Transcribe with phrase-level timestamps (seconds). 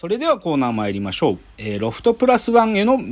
[0.00, 1.38] それではコーナー参りましょう。
[1.58, 3.02] えーロフトプラスワンへの道。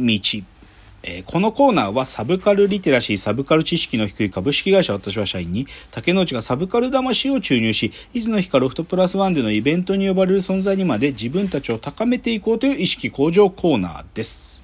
[1.02, 14.62] えーこのコーナーはサブカルリテラシー、サブカル知識の低い株式会社私は社員に竹之内がサブカル魂を注入し、いつの日かロフトプラスワンでのイベントに呼ばれる存在にまで自分たちを高めていこうという意識向上コーナーです。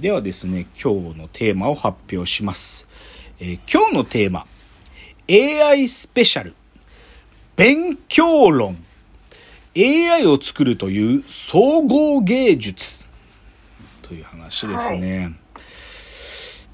[0.00, 2.88] ではですね、今日のテーマを発表します。
[3.38, 4.46] えー今日のテーマ、
[5.30, 6.54] AI スペシャル、
[7.54, 8.76] 勉強論。
[9.76, 13.08] AI を作るという総合芸術
[14.02, 15.32] という話ですね。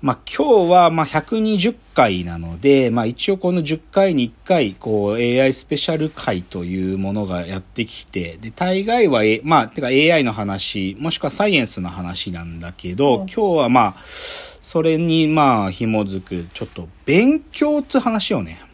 [0.03, 18.66] まあ今日はまあ120回なので、まあ一応この10回に1回こう AI スペシャル回というものがやってきて、で大概は、A、まあてか AI の話、もしくはサイエンスの話なんだけど、今日はまあそれにまあ紐づくちょっと勉強って話をね、はい。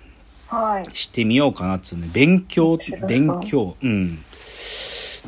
[0.93, 2.09] してみようかなっつうね。
[2.13, 3.77] 勉強って、勉強。
[3.83, 4.19] うん。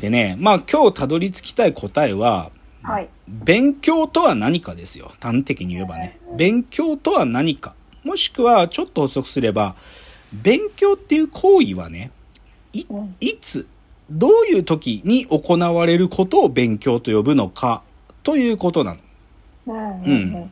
[0.00, 2.50] でね、まあ今日たどり着きたい答えは、
[2.82, 3.08] はい。
[3.44, 5.10] 勉強とは何かですよ。
[5.20, 6.18] 端的に言えばね。
[6.36, 7.74] 勉強とは何か。
[8.04, 9.74] もしくは、ちょっと補足すれば、
[10.32, 12.10] 勉強っていう行為はね、
[12.74, 13.66] いうん、いつ、
[14.10, 17.82] どういう時に行われることを勉強と呼ぶのか、
[18.22, 19.00] ということなの。
[19.66, 20.50] うん。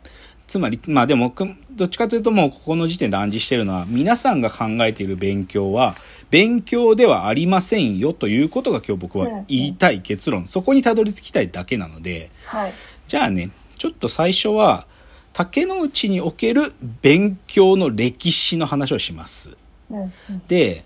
[0.52, 5.96] つまり、まあでも、くどっちかというともうここの時点で暗示してるのは、皆さんが考えている勉強は、
[6.28, 10.46] 勉強ではありませんよということが今日僕は言いたい結論。
[10.46, 12.72] そこにたどり着きたいだけなので、はい。
[13.06, 14.86] じゃあね、ちょっと最初は、
[15.32, 19.56] 竹之内における勉強の歴史の話をします。
[20.48, 20.84] で、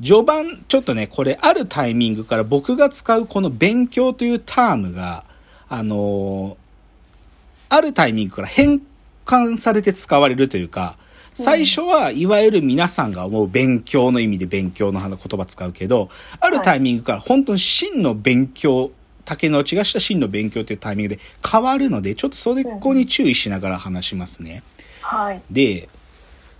[0.00, 5.24] 序盤、ちょっとね、これあるタイミングから僕が使うこの勉強というタームが、
[5.68, 6.62] あのー
[7.72, 8.82] あるタイミングから変
[9.24, 10.96] 換されて使われるというか、
[11.34, 18.90] 最初はいわゆる皆さんが思う勉強の意味で勉強の言葉使うけど、あるタイミングから本当に真の勉強、
[19.24, 24.62] 竹之内がした真の勉強というタイミングで変わるので、ちょっとそれこに注意しながら話しますね。
[25.00, 25.42] はい。
[25.50, 25.88] で、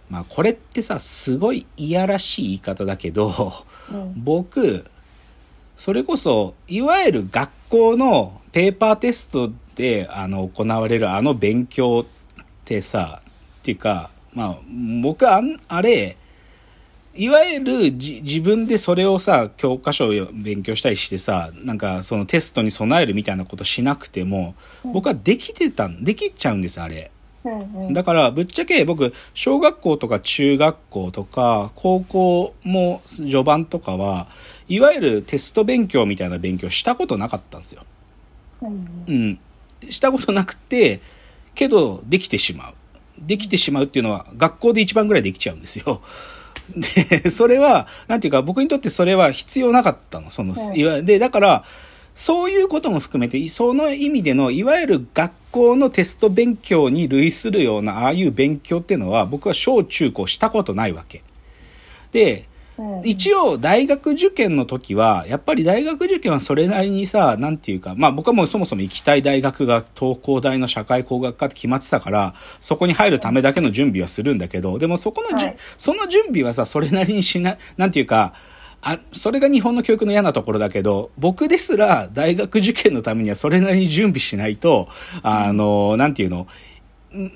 [0.09, 3.31] まあこれってさ、すごいいやらしい言い方だけど、
[3.91, 4.15] うん。
[4.17, 4.87] 僕、
[5.77, 12.22] それこそ、いわゆる学校のペーパーテストで、あの、行われるあの勉強って
[12.83, 13.23] さ、
[13.61, 14.59] っていうか、まあ、
[15.03, 16.17] 僕あん、あれ、
[17.15, 27.11] いわゆるじ自分でそれをさ、教科書を勉強したりしてさ、なんかそのテストに備えるみたいなことしなくても、僕はできてたん、できちゃうんです、あれ。
[27.91, 34.29] だから、ぶっちゃけ僕、小学校とか中学校とか、高校も序盤とかは、
[34.69, 37.85] いわゆるテスト勉強みたいな勉強したことなかったんですよ。
[38.63, 39.39] うんうん。
[39.91, 41.01] したことなくて、
[41.55, 42.75] けど、できてしまう。
[43.19, 46.01] できてしまうっていうのは、学校で一番ぐらいできちゃうんですよ。
[46.77, 50.31] で、それは、なんていうか、僕にとってそれは必要なかったの。
[50.31, 51.65] その、うんいわで、だから、
[52.15, 61.23] そういうことも含めて、その意味での、いわゆる学校のテスト勉強に類するような、ああいう勉強っていうのは、僕は小中高したことないわけ。
[62.13, 62.52] で、うん。
[63.05, 75.57] 一応大学受験の時は、やっぱり大学受験はそれなりにさ、なんていうか、まあ僕はもうそもそも行きたい大学が東工大の社会工学科って決まってたから、そこに入るためだけの準備はするんだけど、でもそこのじゅ、はい。
[75.77, 78.35] その準備はさ、それなりにしな、なんていうか、
[78.81, 84.89] あ、それが日本の教育の嫌なところだけど、僕ですら大学受験のためにはそれなりに準備しないと、
[85.23, 86.49] あの、なんていうの、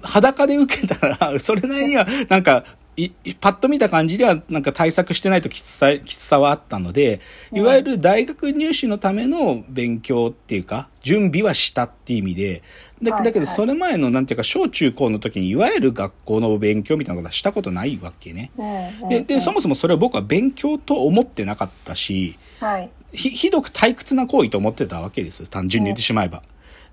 [0.03, 2.65] 裸で受けたら、それなりには、なんか、
[2.97, 7.21] いパッと見た感じでは、なんか対策してないときつさ、きつさはあったので、
[7.53, 12.63] いわゆる大学入試のための勉強っていうか、準備はしたっていう意味で、
[13.03, 18.51] だはいだけどはいそれ前の、なんていうか、小中高の時に、いわゆる学校の勉強みたいなことはしたことないわけね。
[18.57, 19.09] うん。
[19.11, 22.91] で、で、そもそもそれを僕は勉強と思ってなかったし、はい。
[23.13, 25.49] ひ、ひどく退屈な行為と思ってたわけです。
[25.51, 26.43] 単純に言ってしまえば。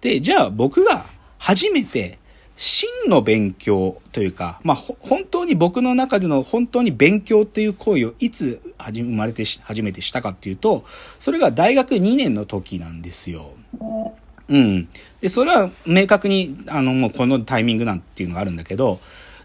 [0.02, 1.06] で、じゃあ僕が
[1.38, 2.20] 初めて
[2.56, 10.86] 真の勉強というか、まあ、本当に僕の中での本当に勉強っていう行為をいつ始生まれて初めてしたかっていうと、
[11.20, 13.54] それが大学2年の時なんですよ。
[14.50, 14.88] うん。
[15.22, 19.00] で、それは明確に、あの、もうこのタイミングなんていうのがあるんだけど、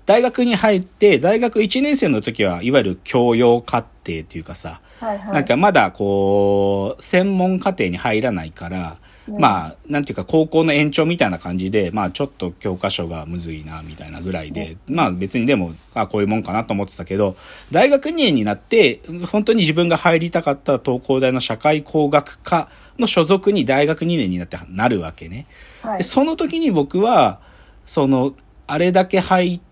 [0.08, 5.34] 大学に入って、大学1年生の時は、いわゆる教養課程っていうかさ、はいはい。
[5.34, 8.96] なんかまだこう、専門課程に入らないから、
[9.38, 17.36] まあ、なんていうか高校の延長みたいな感じで、まあちょっと教科書がむずいな、みたいなぐらいで、まあ別にでも、あ、こういうもんかなと思ってたけど、
[17.70, 25.44] 大学2年になって、本当に自分が入りたかった東工大の社会工学科の所属に大学2年になってなるわけね。
[25.82, 26.04] はいで。
[26.04, 27.40] その時に僕は、
[27.84, 28.34] その、
[28.66, 29.67] あれだけ入って、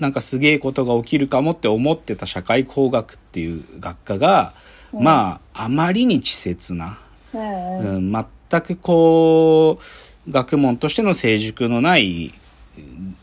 [0.00, 4.52] なんかすげえことが起きるかもって思ってた社会工学っていう学科が、
[4.92, 6.98] まあ、あまりに稚拙な、
[7.34, 7.88] うんう。
[7.96, 12.32] うんん、全くこう、学問としての成熟のない、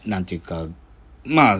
[0.06, 0.68] なんていうか、
[1.24, 1.58] まあ、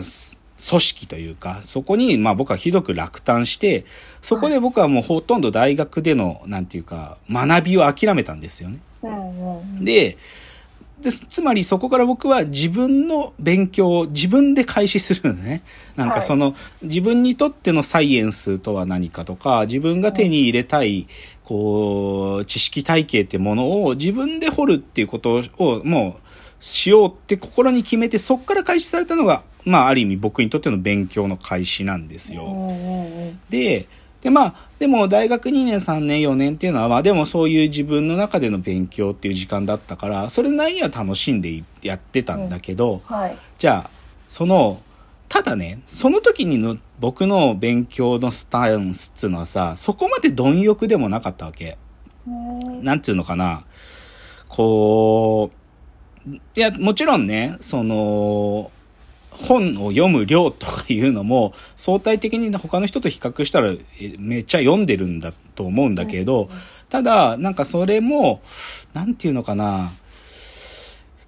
[0.68, 3.86] 組織というか、そこに、まあ僕はひどく落胆して、
[4.20, 8.78] そこで僕はもうほとんど大学での、なんていうか、学びを諦めたんですよね。
[9.02, 9.84] うんうん。
[9.84, 10.18] で、
[11.00, 15.62] でつまりそこから僕は自分の勉強を自分で開始するのね。
[15.96, 21.06] なんかその、自分にとってのサイエンスとは何かとか、自分が手に入れたい、
[21.44, 32.70] こう、知識体系ってものを自分で掘るっていうことをもうしようって心に決めて、そこから開始されたのが、まあある意味僕にとっての勉強の開始なんですよ。
[33.50, 33.86] で、
[34.20, 43.36] で、まあ、でも大学2年、3年、4年っていうのは、まあでもそういう自分の中での勉強っていう時間だったから、それなりには楽しんでやってたんだけど、はい。
[43.58, 43.90] じゃあ、
[44.28, 44.80] その、
[45.28, 51.78] ただね、その時にの僕の勉強のスタンスっていうのはさ、そこまで貪欲でもなかったわけ。
[52.26, 53.64] うんなんていうのかな。
[54.48, 55.50] こ
[56.26, 58.70] う、いや、もちろんね、その、
[59.30, 66.48] 本を読む量とかいうのも相対的に他の人と比較したらえめっちゃ読んでるんだと思うんだけど、
[66.88, 68.42] ただなんかそれも
[68.92, 69.90] なんていうのかな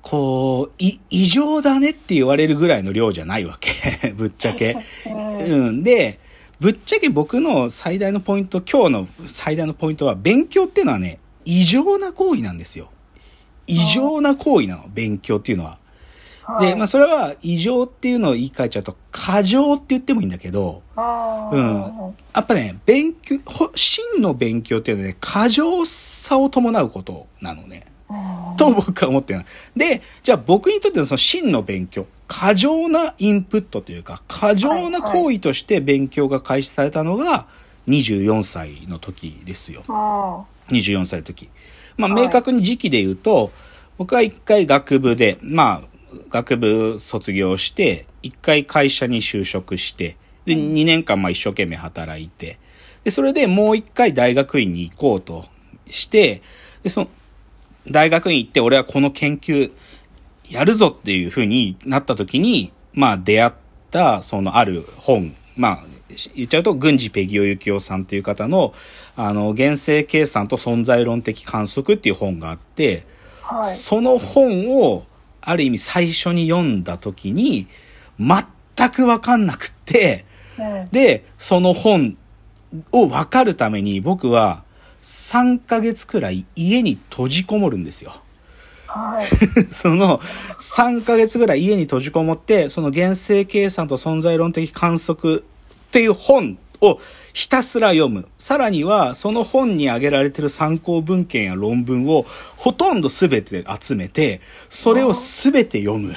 [0.03, 4.77] こうい異常だねって言われるぐらいの量じゃないわけ ぶっちゃけ。
[5.07, 6.19] うんうん、で
[6.61, 12.91] ぶっちゃけ僕の最大のポイント今日の最大のポイントは勉強っていうのはね異常な行為なんですよ。
[13.67, 15.79] 異常な行為なの勉強っていうのは。
[16.57, 21.03] はいで、まあそれは異常っていうのを言い換えちゃうと過剰って言ってもいいんだけど、うん
[22.35, 27.87] やっぱね、勉強、ほ真の勉強っていうのはね、過剰さを伴うことなのね。
[27.87, 27.93] うん
[28.57, 29.43] と僕は思ってる。
[29.75, 37.47] で、じゃあ僕にとってのその真の勉強、過剰なインプットというか、過剰な行為として勉強が開始されたのが
[37.89, 39.83] 24歳の時ですよ。
[39.89, 41.49] あ24歳の時。
[41.97, 43.51] まあ、はい明確に時期で言うと、
[43.99, 45.92] 僕は一回学部で、まあ、
[46.29, 52.59] 学部卒業して、一回会社に就職して、で、2年間まあ一生懸命働いて、
[53.05, 55.45] で、それでもう一回大学院に行こうと
[55.87, 56.43] して、
[56.83, 57.09] で、その、
[57.91, 59.73] 大学院行って俺はこの研究
[60.49, 63.53] やるぞっていう風になった時に、まあ出会っ
[63.91, 65.85] たそのある本、まあ
[66.35, 68.75] 言っちゃうと郡司ペギオユキオさんっていう方の
[69.17, 73.05] あの原生計算と存在論的観測っていう本があって、
[73.43, 73.69] あはい。
[73.69, 75.05] その本を
[75.43, 77.67] ある意味最初に読んだ時に
[78.19, 80.25] 全くわかんなくって、
[80.59, 82.17] うんで、その本
[82.93, 84.65] を分かるために僕は
[85.03, 88.13] 3ヶ月くらい家に閉じこもるんですよ。
[88.87, 89.27] はい
[89.73, 95.45] その3ヶ月ぐらい家に閉じこもって、その原生計算と存在論的観測
[95.89, 97.01] っていう本を
[97.33, 98.29] ひたすら読む。
[98.39, 102.27] さらには、その本に挙げられてる参考文献や論文を
[102.57, 106.15] ほとんど全て集めて、それを全て読む。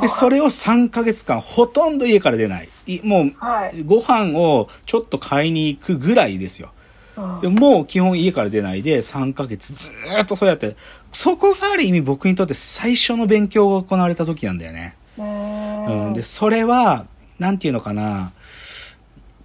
[0.00, 2.68] で、それを3ヶ月間ほとんど家から出ない。
[2.86, 6.68] いもう、はいご飯をちょっと買いに行くぐらいですよ。
[6.68, 6.76] うん
[7.40, 10.76] でもう基本家から出ないで3ヶ月ずーっとそうやって、
[11.12, 14.96] そこがある意味僕にとって最初の勉強が行われた時なんだよね。
[15.18, 17.06] ううんん、で、それは、
[17.38, 18.32] なんていうのかな、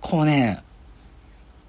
[0.02, 0.62] こうね、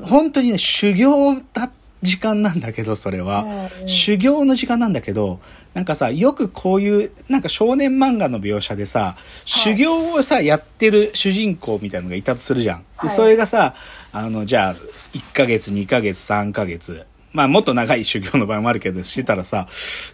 [0.01, 1.71] 本当にね、修行だ、
[2.03, 3.45] 時間なんだけど、それは。
[3.45, 5.41] うんうん修行の時間なんだけど、
[5.75, 12.79] なんかさ、よくこういう、なんか少年漫画の描写でさ、修行をさ、やってる主人公みたいなのがいたとするじゃん。
[12.79, 13.75] で、はいそれがさ、
[14.13, 19.67] あの、じゃあ、1ヶ月、2ヶ月、3ヶ月、まあ、もっと長い修行の場合もあるけど、してたらさ、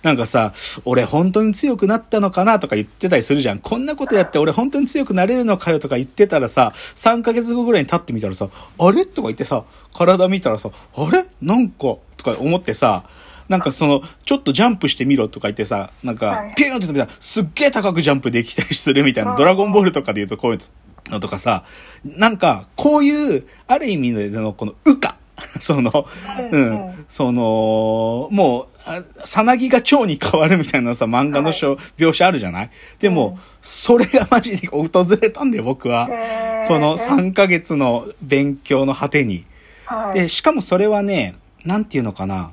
[0.02, 0.52] なんかさ、
[0.84, 3.58] 俺本当に強くなったのかなとか言ってたりするじゃん。
[3.58, 8.48] こんなことやって俺本当に強くなれるのかよとか言ってたらさ、3ヶ月後ぐらいに経ってみたらさ、
[8.78, 9.04] あれ？
[9.04, 11.26] とか言ってさ、体見たらさ、あれ？
[11.42, 13.04] なんか、とか思ってさ、
[13.48, 21.64] なんかその、ちょっとジャンプしてみろとか言ってさ、なんかはい、ピューンって飛びたら、すっげえ高くジャンプできたりするみたいな、ドラゴンボールとかで言うとこういうのとかさ、
[22.04, 25.17] なんか、こういう、ある意味でのこの、羽化。
[25.60, 26.06] その、
[26.52, 32.70] ううんん、その、もう、あさなぎが蝶に変わるみたいなさ、漫画のしょ、描写あるじゃない？
[33.00, 34.88] でも、うんそれがマジで訪
[35.20, 36.06] れたんだよ、僕は。
[36.68, 39.44] この3ヶ月の勉強の果てに。
[39.84, 42.52] はいで、しかもそれはね、なんていうのかな。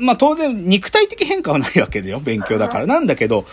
[0.00, 2.86] まあ当然肉体的変化はないわけだよ、勉強だから。
[2.86, 3.46] なんだけど、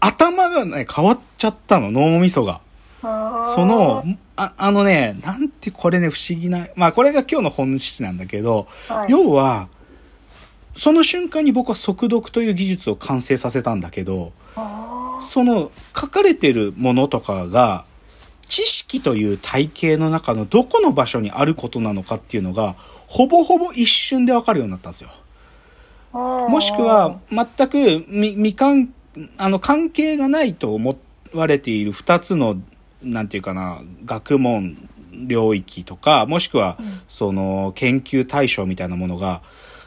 [0.00, 2.60] 頭がね、変わっちゃったの、脳みそが。
[3.00, 4.04] その、
[4.36, 9.10] ああのね、なんてこれね、不思議な、まあこれが今日の本質なんだけど、はい。
[9.10, 9.68] 要は、
[10.74, 17.84] その瞬間に僕は速読という技術を完成させたんだけど、あその書かれてるものとかが、
[18.48, 22.74] 知識という体系の中のどこの場所にあることなのかっていうのが、
[23.06, 25.10] ほぼほぼ一瞬でわかるようになったんですよ。
[26.12, 28.92] ももしくは、全く未未関、
[29.36, 30.96] あの、関係がないと思
[31.32, 32.56] われている二つの、
[33.02, 36.78] なんていうかな、学問領域とか、もしくは、
[37.08, 39.42] その、研究対象みたいなものが、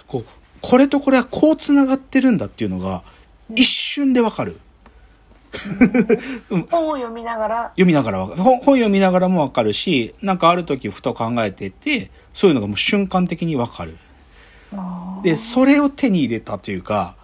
[0.08, 0.26] こう、
[0.62, 3.04] これとこれはこう繋がってるんだっていうのが、
[3.50, 4.60] 一瞬でわかる。
[6.72, 8.42] 本を読みながら、読みながらわかる。
[8.42, 13.98] 本本読みながらもわかるし、なんかある時ふと考えてて、そういうのがもう瞬間的にわかる。
[15.24, 17.16] で、それを手に入れたというか、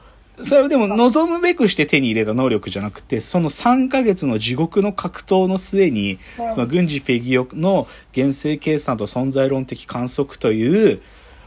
[0.42, 11.02] それをでも望むべくして手に入れた能力じゃなくて、その3ヶ月の地獄の格闘の末に、うんその軍事ペギオの原生計算と存在論的観測という、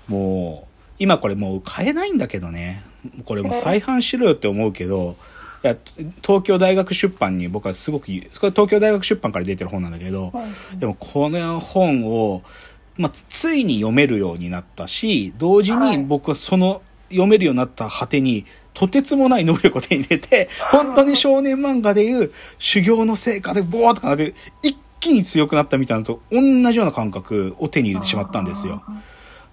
[0.08, 2.82] もう、今これもう買えないんだけどね。
[3.24, 5.16] これもう再販しろよって思うけど、
[5.64, 5.76] いや
[6.24, 10.32] 東京大学出版に僕はすごく、これ東京大学出版から出てる本なんだけど、
[10.76, 12.42] でもこの本を、
[12.98, 15.98] まあ、ついに読めるようになったし、同時はい。
[15.98, 18.44] に僕はその読めるようになった果てに、
[18.74, 28.82] とてつもない能力を手に入れて、 本当に少年漫画でいう修行の成果でボーとかなって、一気に強くなったみたいなのと同じような感覚を手に入れてしまったんですよ。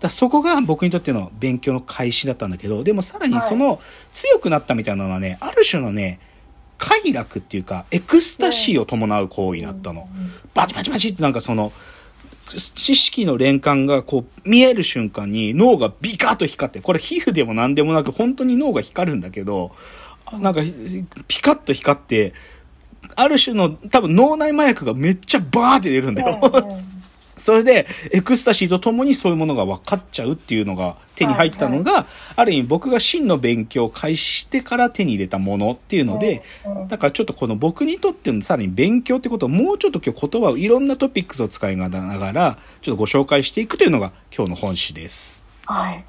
[0.01, 3.81] だそこが僕にとっての勉強の開始だったんだけど、でもさらにその
[4.13, 6.19] 強くなったみたいなのはね、ある種のね、
[6.77, 10.07] 快楽っていうか、エクスタシーを伴う行為だったの。
[10.53, 11.73] バチバチバチってなんかその、
[12.49, 19.75] 知識の連関がこう見える瞬間に脳がビカッと光って、これ皮膚でも何でもなく本当に脳が光るんだけど、
[20.33, 20.61] なんか
[21.27, 22.33] ピカッと光って、
[23.15, 26.39] ある種の多分脳内麻薬がめっちゃバーって出るんだよ。
[27.49, 36.43] それで、エクスタシーとともにそういうものが分かっちゃうっていうのが手に入ったのが、ある意味僕が真の勉強を開始してから手に入れたものっていうので、
[36.91, 45.43] だからちょっとこの僕にとってのさらに勉強ってことをもうちょっと今日言葉をいろんなトピックスを使いながら、ちょっとご紹介していくというのが今日の本誌です。
[45.65, 46.08] はい。